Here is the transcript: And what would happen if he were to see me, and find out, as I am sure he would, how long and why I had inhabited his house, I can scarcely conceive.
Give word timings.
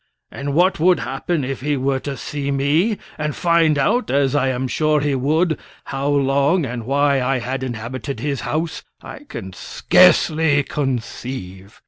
And 0.31 0.55
what 0.55 0.79
would 0.79 1.01
happen 1.01 1.43
if 1.43 1.61
he 1.61 1.77
were 1.77 1.99
to 1.99 2.17
see 2.17 2.49
me, 2.49 2.97
and 3.19 3.35
find 3.35 3.77
out, 3.77 4.09
as 4.09 4.33
I 4.33 4.47
am 4.47 4.67
sure 4.67 4.99
he 4.99 5.13
would, 5.13 5.59
how 5.83 6.07
long 6.09 6.65
and 6.65 6.87
why 6.87 7.21
I 7.21 7.37
had 7.37 7.61
inhabited 7.61 8.19
his 8.19 8.39
house, 8.41 8.81
I 9.03 9.25
can 9.25 9.53
scarcely 9.53 10.63
conceive. 10.63 11.79